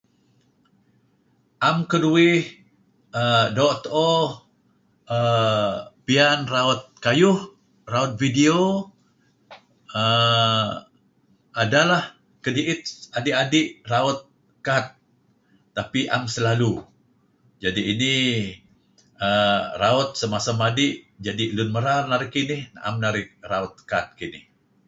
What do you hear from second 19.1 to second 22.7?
err raut semasa madi' jadi' lun merar narih kinih